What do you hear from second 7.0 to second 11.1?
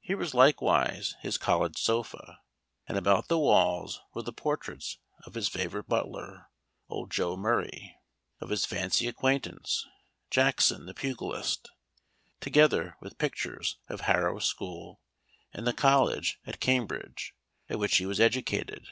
Joe Murray, of his fancy acquaintance, Jackson the